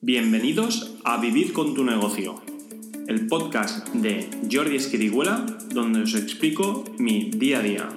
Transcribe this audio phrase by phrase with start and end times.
[0.00, 2.36] Bienvenidos a Vivir con tu negocio,
[3.08, 7.88] el podcast de Jordi Esquiriguela, donde os explico mi día a día,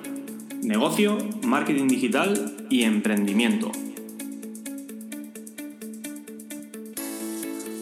[0.64, 3.72] negocio, marketing digital y emprendimiento.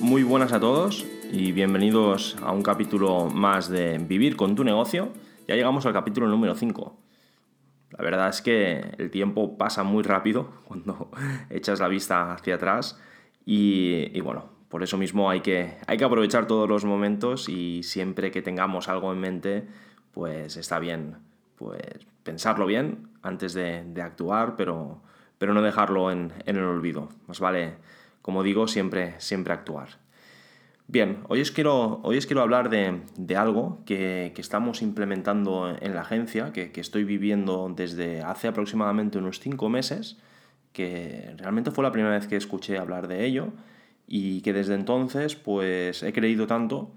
[0.02, 5.14] Muy buenas a todos y bienvenidos a un capítulo más de Vivir con tu negocio.
[5.48, 7.00] Ya llegamos al capítulo número 5.
[7.92, 11.10] La verdad es que el tiempo pasa muy rápido cuando
[11.50, 13.00] echas la vista hacia atrás
[13.52, 18.30] y, bueno, por eso mismo hay que, hay que aprovechar todos los momentos y siempre
[18.30, 19.68] que tengamos algo en mente,
[20.12, 21.16] pues está bien
[21.56, 21.82] pues
[22.21, 25.02] pensarlo bien antes de, actuar, pero,
[25.40, 27.10] pero no dejarlo en, el olvido.
[27.26, 27.78] Más vale,
[28.21, 29.98] como digo, siempre, siempre actuar.
[30.86, 36.02] Bien, hoy os quiero, hoy os quiero hablar de, algo que, estamos implementando en la
[36.02, 40.20] agencia, que, que, estoy viviendo desde hace aproximadamente unos 5 meses
[40.73, 43.50] que realmente fue la primera vez que escuché hablar de ello
[44.08, 46.92] y que desde entonces pues he creído tanto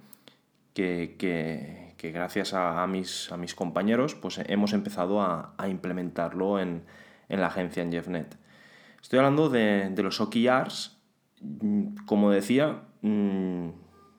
[0.74, 6.84] que, gracias a, mis, a mis compañeros pues hemos empezado a, implementarlo en,
[7.28, 8.36] la agencia en JeffNet.
[9.00, 10.98] Estoy hablando de, los OKRs,
[12.06, 13.68] como decía, mm,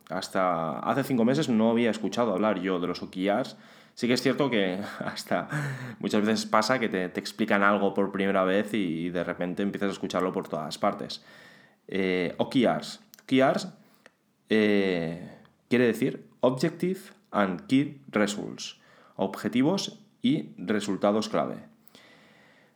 [0.09, 3.57] hasta hace cinco meses no había escuchado hablar yo de los OKRs,
[3.95, 5.47] Sí que es cierto que hasta
[5.99, 9.93] muchas veces pasa que te, explican algo por primera vez y, de repente empiezas a
[9.93, 11.23] escucharlo por todas partes.
[11.87, 13.01] Eh, OKRs.
[13.23, 13.67] OKRs
[14.49, 15.37] eh,
[15.69, 16.99] quiere decir Objective
[17.31, 18.79] and Key Results.
[19.15, 21.57] Objetivos y resultados clave.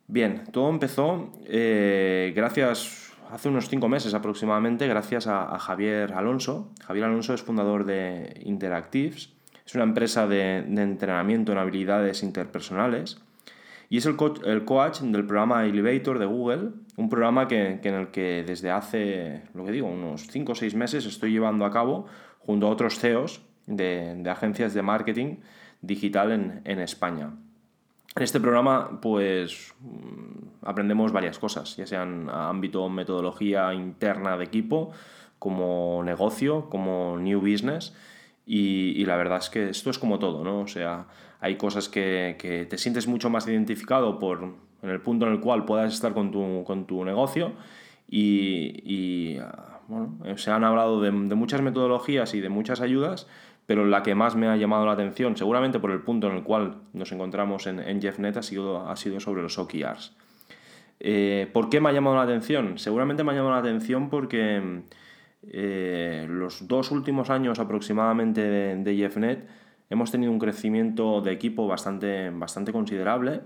[0.08, 6.72] Bien, todo empezó eh, gracias, hace unos cinco meses aproximadamente, gracias a Javier Alonso.
[6.86, 9.37] Javier Alonso es fundador de Interactives
[9.68, 13.18] es una empresa de, entrenamiento en habilidades interpersonales
[13.90, 18.46] y es el, coach del programa Elevator de Google, un programa que, en el que
[18.48, 22.06] desde hace, lo que digo, unos 5 o 6 meses estoy llevando a cabo
[22.40, 25.36] junto a otros CEOs de, agencias de marketing
[25.82, 27.32] digital en, en, España.
[28.16, 34.92] En este programa, pues, mm, aprendemos varias cosas, ya sean ámbito metodología interna de equipo,
[35.40, 37.94] como negocio, como new business,
[38.50, 40.62] y, la verdad es que esto es como todo, ¿no?
[40.62, 41.08] O sea,
[41.42, 45.66] hay cosas que, te sientes mucho más identificado por en el punto en el cual
[45.66, 47.52] puedas estar con tu, negocio
[48.10, 53.28] y, ah, bueno, se han hablado de, muchas metodologías y de muchas ayudas,
[53.66, 56.44] pero la que más me ha llamado la atención, seguramente por el punto en el
[56.44, 60.16] cual nos encontramos en, en JeffNet, ha sido, ha sido sobre los OKRs.
[61.02, 62.78] Eh, ¿Por qué me ha llamado la atención?
[62.78, 64.84] Seguramente me ha llamado la atención porque
[65.44, 69.48] eh, los dos últimos años aproximadamente de, de JeffNet
[69.90, 73.42] hemos tenido un crecimiento de equipo bastante, bastante considerable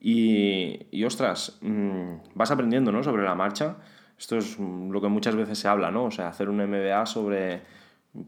[0.00, 3.02] y, y ostras, mm, vas aprendiendo ¿no?
[3.02, 3.78] sobre la marcha.
[4.18, 6.04] Esto es lo que muchas veces se habla, ¿no?
[6.04, 7.62] O sea, hacer un MBA sobre...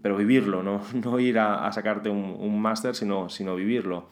[0.03, 4.09] pero vivirlo, no, no ir a, sacarte un, un máster, sino, sino vivirlo.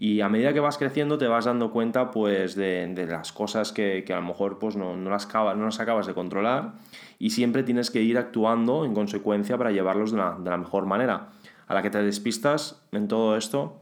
[0.00, 3.72] Y a medida que vas creciendo te vas dando cuenta pues, de, de las cosas
[3.72, 6.74] que, que, a lo mejor pues, no, no, las acabas, no las acabas de controlar
[7.18, 10.86] y siempre tienes que ir actuando en consecuencia para llevarlos de la, de la mejor
[10.86, 11.30] manera.
[11.66, 13.80] A la que te despistas en todo esto,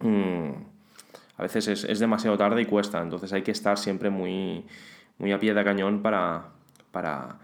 [0.00, 0.50] mmm,
[1.38, 4.66] a veces es, es, demasiado tarde y cuesta, entonces hay que estar siempre muy,
[5.16, 6.48] muy a pie de cañón para,
[6.92, 7.38] para,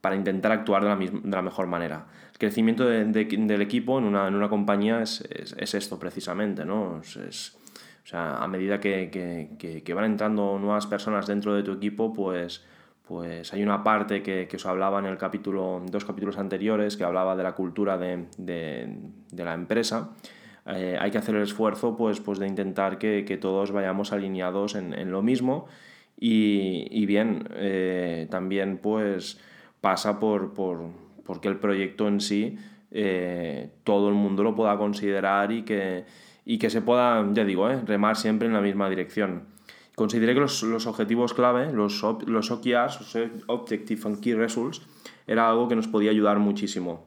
[0.00, 2.06] para intentar actuar de la, misma, de la mejor manera
[2.40, 7.02] crecimiento del equipo en una, en una compañía es, es, esto precisamente, ¿no?
[7.02, 7.54] Es,
[8.02, 12.14] o sea, a medida que, que, que, van entrando nuevas personas dentro de tu equipo,
[12.14, 12.64] pues,
[13.06, 17.36] pues hay una parte que, os hablaba en el capítulo, dos capítulos anteriores, que hablaba
[17.36, 18.96] de la cultura de, de,
[19.30, 20.12] de la empresa.
[20.66, 24.94] Eh, hay que hacer el esfuerzo pues, pues de intentar que, todos vayamos alineados en,
[24.94, 25.66] en lo mismo
[26.18, 29.38] y, y bien, eh, también pues
[29.80, 30.90] pasa por, por
[31.24, 32.58] porque el proyecto en sí
[32.90, 36.04] eh, todo el mundo lo pueda considerar y que,
[36.44, 39.44] y que se pueda, ya digo, eh, remar siempre en la misma dirección.
[39.94, 44.82] Consideré que los, los objetivos clave, los, los OKRs, Objective and Key Results,
[45.26, 47.06] era algo que nos podía ayudar muchísimo.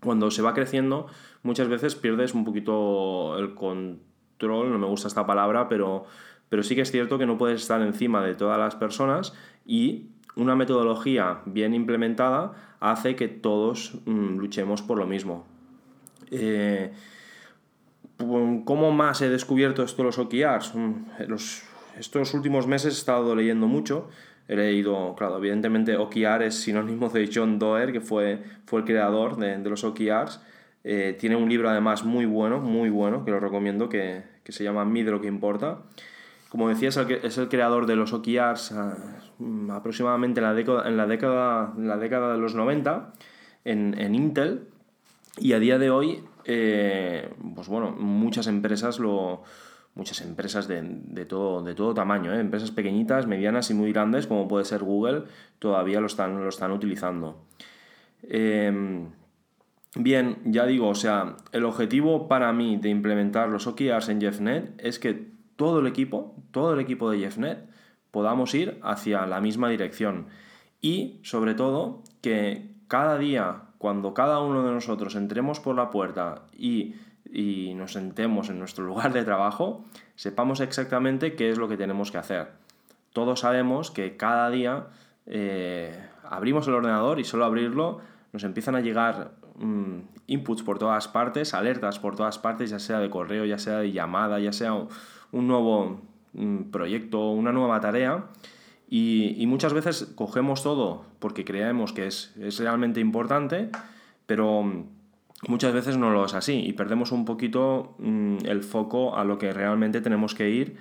[0.00, 1.06] Cuando se va creciendo,
[1.42, 6.06] muchas veces pierdes un poquito el control, no me gusta esta palabra, pero,
[6.48, 9.34] pero sí que es cierto que no puedes estar encima de todas las personas
[9.64, 15.46] y una metodología bien implementada hace que todos mm, luchemos por lo mismo.
[16.30, 16.92] Eh,
[18.18, 20.74] ¿Cómo más he descubierto esto los OKRs?
[20.74, 21.04] Mm,
[21.98, 24.08] estos últimos meses he estado leyendo mucho.
[24.46, 29.36] He leído, claro, evidentemente OKR es sinónimo de John Doerr, que fue, fue el creador
[29.36, 30.40] de, los OKRs.
[30.82, 34.64] Eh, tiene un libro además muy bueno, muy bueno, que lo recomiendo, que, que se
[34.64, 35.82] llama Mide lo que importa.
[36.50, 38.96] Como decía, es el, creador de los OKRs ah,
[39.70, 43.12] aproximadamente en la, década, en, la década, la década de los 90
[43.64, 44.66] en, en Intel
[45.38, 49.44] y a día de hoy, eh, pues bueno, muchas empresas lo,
[49.94, 52.40] muchas empresas de, de, todo, de todo tamaño, ¿eh?
[52.40, 55.24] empresas pequeñitas, medianas y muy grandes, como puede ser Google,
[55.60, 57.44] todavía lo están, lo están utilizando.
[58.22, 59.08] Em,
[59.94, 64.84] bien, ya digo, o sea, el objetivo para mí de implementar los OKRs en JeffNet
[64.84, 65.30] es que
[65.60, 67.68] todo el equipo, todo el equipo de JeffNet,
[68.10, 70.28] podamos ir hacia la misma dirección.
[70.80, 76.46] Y, sobre todo, que cada día, cuando cada uno de nosotros entremos por la puerta
[76.56, 76.94] y
[77.32, 79.84] y nos sentemos en nuestro lugar de trabajo,
[80.16, 82.48] sepamos exactamente qué es lo que tenemos que hacer.
[83.12, 84.86] Todos sabemos que cada día
[85.26, 88.00] eh, abrimos el ordenador y solo abrirlo
[88.32, 89.98] nos empiezan a llegar mm,
[90.28, 93.90] inputs por todas partes, alertas por todas partes, ya sea de correo, ya sea de
[93.90, 94.74] llamada, ya sea
[95.32, 96.00] un, nuevo
[96.32, 98.26] mm, proyecto, una nueva tarea.
[98.88, 103.70] Y, muchas veces cogemos todo porque creemos que es, es realmente importante,
[104.26, 104.64] pero
[105.48, 109.38] muchas veces no lo es así y perdemos un poquito mm, el foco a lo
[109.38, 110.76] que realmente tenemos que ir,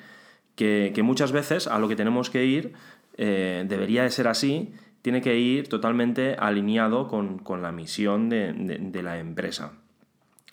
[0.55, 2.73] que, muchas veces a lo que tenemos que ir
[3.17, 9.17] eh, debería de ser así, tiene que ir totalmente alineado con, la misión de, la
[9.19, 9.71] empresa.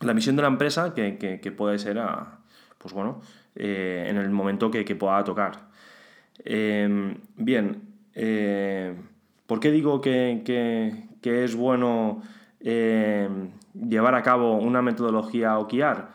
[0.00, 2.00] La misión de la empresa que, puede ser,
[2.78, 3.20] pues bueno,
[3.55, 5.69] eh, en el momento que, pueda tocar.
[6.44, 7.82] Em, bien,
[8.14, 8.94] eh,
[9.46, 12.23] ¿por qué digo que, es bueno
[12.61, 16.06] em, llevar a cabo una metodología OKR.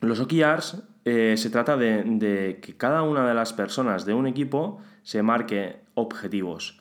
[0.00, 4.80] Los OKRs eh, se trata de, que cada una de las personas de un equipo
[5.02, 6.80] se marque objetivos.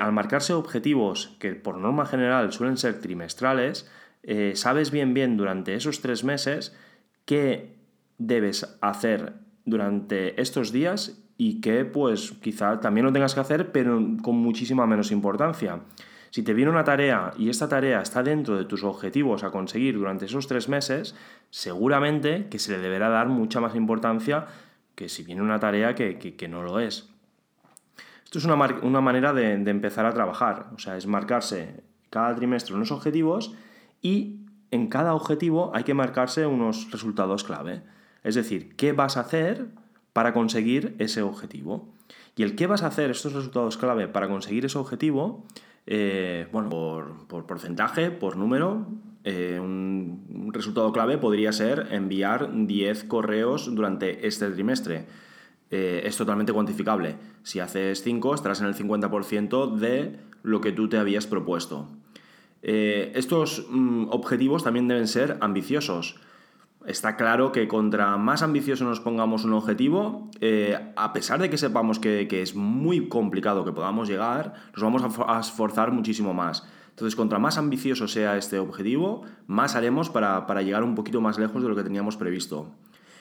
[0.00, 3.88] Al marcarse objetivos, que por norma general suelen ser trimestrales,
[4.54, 6.76] sabes bien bien durante esos tres meses
[7.24, 7.79] qué
[8.20, 9.32] debes hacer
[9.64, 14.86] durante estos días y qué pues quizá también lo tengas que hacer pero con muchísima
[14.86, 15.80] menos importancia.
[16.30, 19.96] Si te viene una tarea y esta tarea está dentro de tus objetivos a conseguir
[19.96, 21.16] durante esos tres meses,
[21.48, 24.46] seguramente que se le deberá dar mucha más importancia
[24.94, 27.08] que si viene una tarea que, no lo es.
[28.22, 32.92] Esto es una, manera de, empezar a trabajar, o sea, es marcarse cada trimestre unos
[32.92, 33.54] objetivos
[34.02, 34.40] y
[34.70, 37.82] en cada objetivo hay que marcarse unos resultados clave.
[38.22, 39.66] Es decir, ¿qué vas a hacer
[40.12, 41.88] para conseguir ese objetivo?
[42.36, 45.44] Y el qué vas a hacer, estos resultados clave para conseguir ese objetivo,
[45.86, 48.86] eh, bueno, por, porcentaje, por número,
[49.24, 55.06] eh, un, resultado clave podría ser enviar 10 correos durante este trimestre.
[55.70, 57.16] Eh, es totalmente cuantificable.
[57.42, 61.88] Si haces 5, estarás en el 50% de lo que tú te habías propuesto.
[62.62, 66.20] estos mm, objetivos también deben ser ambiciosos.
[66.86, 71.58] Está claro que contra más ambicioso nos pongamos un objetivo, eh, a pesar de que
[71.58, 76.66] sepamos que, es muy complicado que podamos llegar, nos vamos a, esforzar muchísimo más.
[76.88, 81.62] Entonces, contra más ambicioso sea este objetivo, más haremos para, llegar un poquito más lejos
[81.62, 82.70] de lo que teníamos previsto.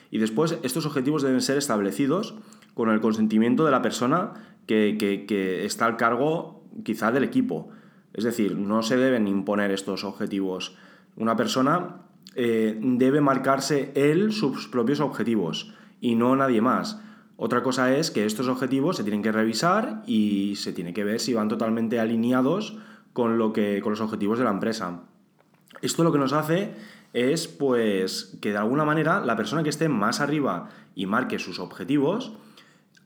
[0.10, 2.36] Y después, estos objetivos deben ser establecidos
[2.74, 4.34] con el consentimiento de la persona
[4.68, 7.70] que, que está al cargo quizá del equipo.
[8.14, 10.78] Es decir, no se deben imponer estos objetivos.
[11.16, 17.02] Una persona eh, debe marcarse él sus propios objetivos y no nadie más.
[17.38, 21.20] Otra cosa es que estos objetivos se tienen que revisar y se tiene que ver
[21.20, 22.78] si van totalmente alineados
[23.14, 25.04] con, lo que, con los objetivos de la empresa.
[25.82, 26.74] Esto lo que nos hace
[27.13, 31.60] es pues que de alguna manera la persona que esté más arriba y marque sus
[31.60, 32.34] objetivos,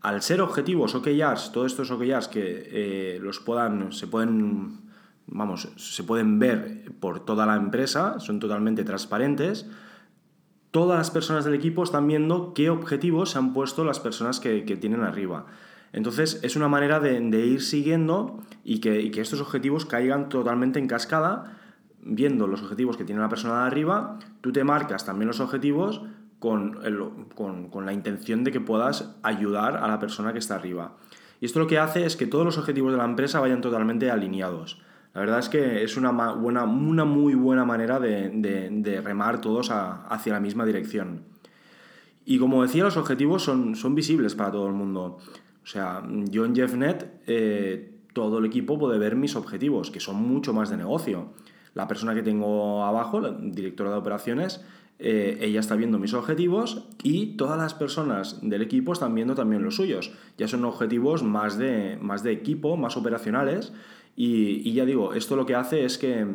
[0.01, 4.82] al ser objetivos OKRs, todos estos OKRs que eh, los puedan, se pueden
[5.27, 9.67] vamos, se pueden ver por toda la empresa, son totalmente transparentes.
[10.71, 14.61] Todas las personas del equipo están viendo qué objetivos se han puesto las personas que,
[14.79, 15.45] tienen arriba.
[15.91, 21.57] Entonces es una manera de, ir siguiendo y que, estos objetivos caigan totalmente en cascada,
[22.01, 26.01] viendo los objetivos que tiene la persona de arriba, tú te marcas también los objetivos
[26.39, 30.97] con, con, la intención de que puedas ayudar a la persona que está arriba.
[31.39, 34.11] Y esto lo que hace es que todos los objetivos de la empresa vayan totalmente
[34.11, 34.81] alineados.
[35.13, 40.34] La verdad es que es una, buena, una muy buena manera de, remar todos hacia
[40.34, 41.22] la misma dirección.
[42.25, 45.20] Y como decía, los objetivos son, son visibles para todo el mundo.
[45.63, 50.15] O sea, yo en JeffNet, eh, todo el equipo puede ver mis objetivos, que son
[50.15, 51.34] mucho más de negocio.
[51.74, 54.63] La persona que tengo abajo, la directora de operaciones,
[55.00, 59.63] eh, ella está viendo mis objetivos y todas las personas del equipo están viendo también
[59.63, 60.13] los suyos.
[60.38, 63.74] Ya son objetivos más de, más de equipo, más operacionales
[64.15, 66.25] y, ya digo, esto lo que hace es que,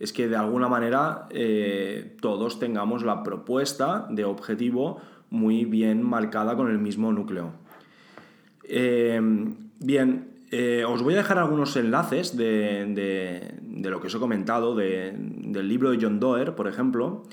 [0.00, 6.56] es que de alguna manera eh, todos tengamos la propuesta de objetivo muy bien marcada
[6.56, 7.52] con el mismo núcleo.
[8.64, 9.20] Eh,
[9.80, 15.68] bien, eh, os voy a dejar algunos enlaces de, lo que os he comentado, del
[15.68, 17.24] libro de John Doerr, por ejemplo.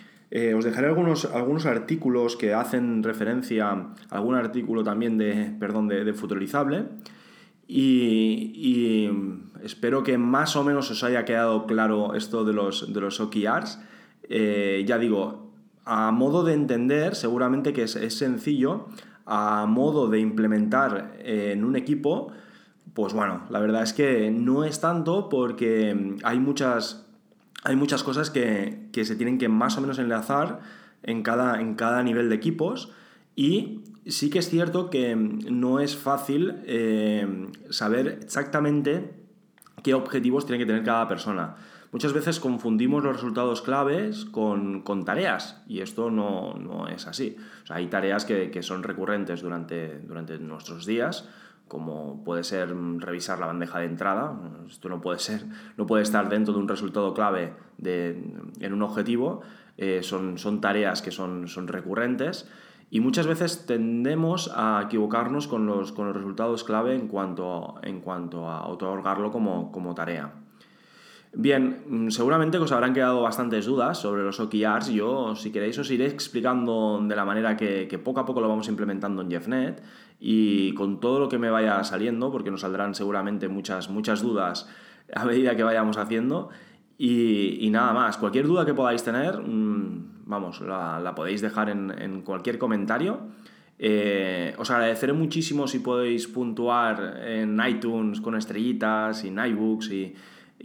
[0.57, 6.85] Os dejaré algunos, algunos artículos que hacen referencia, algún artículo también de, perdón, de, Futurizable.
[7.67, 9.09] Y,
[9.63, 13.79] espero que más o menos os haya quedado claro esto de los, de los OKRs.
[14.29, 15.43] ya digo,
[15.85, 18.87] a modo de entender, seguramente que es, sencillo,
[19.25, 22.31] a modo de implementar en un equipo,
[22.93, 27.05] pues bueno, la verdad es que no es tanto porque hay muchas,
[27.63, 30.61] hay muchas cosas que, se tienen que más o menos enlazar
[31.03, 32.91] en cada, en cada nivel de equipos
[33.35, 39.22] y sí que es cierto que no es fácil eh, saber exactamente
[39.81, 41.55] qué objetivos tiene que tener cada persona.
[41.91, 47.37] Muchas veces confundimos los resultados claves con, tareas y esto no, es así.
[47.69, 51.29] hay tareas que, son recurrentes durante, durante nuestros días,
[51.67, 54.35] como puede ser revisar la bandeja de entrada.
[54.67, 55.45] Esto no puede ser,
[55.77, 57.53] no puede estar dentro de un resultado clave
[57.83, 59.41] en un objetivo.
[59.77, 62.47] Eh, son, son, tareas que son, son recurrentes
[62.93, 68.01] y muchas veces tendemos a equivocarnos con los, con los resultados clave en cuanto, en
[68.01, 70.31] cuanto a otorgarlo como, como tarea.
[71.33, 74.89] Bien, mm, seguramente os habrán quedado bastantes dudas sobre los OKRs.
[74.89, 78.67] Yo, si queréis, os iré explicando de la manera que, poco a poco lo vamos
[78.67, 79.81] implementando en JeffNet
[80.19, 84.69] y con todo lo que me vaya saliendo, porque nos saldrán seguramente muchas, muchas dudas
[85.15, 86.49] a medida que vayamos haciendo.
[86.99, 92.57] Y, nada más, cualquier duda que podáis tener, mm, vamos, la, podéis dejar en, cualquier
[92.57, 93.19] comentario.
[93.79, 100.15] Eh, os agradeceré muchísimo si podéis puntuar en iTunes con estrellitas y en iBooks y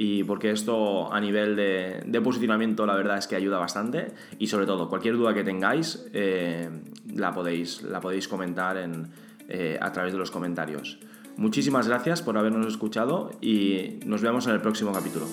[0.01, 4.65] y porque esto a nivel de, posicionamiento la verdad es que ayuda bastante y sobre
[4.65, 6.71] todo cualquier duda que tengáis eh,
[7.13, 9.09] la, podéis, la podéis comentar en,
[9.49, 11.01] eh, a través de los comentarios.
[11.37, 15.27] Muchísimas gracias por habernos escuchado y nos vemos en el próximo capítulo.